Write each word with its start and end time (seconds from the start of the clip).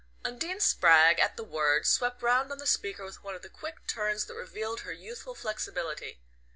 Undine 0.25 0.59
Spragg, 0.59 1.19
at 1.19 1.37
the 1.37 1.43
word, 1.43 1.85
swept 1.85 2.23
round 2.23 2.51
on 2.51 2.57
the 2.57 2.65
speaker 2.65 3.05
with 3.05 3.23
one 3.23 3.35
of 3.35 3.43
the 3.43 3.49
quick 3.49 3.85
turns 3.85 4.25
that 4.25 4.33
revealed 4.33 4.79
her 4.79 4.91
youthful 4.93 5.35
flexibility. 5.35 6.19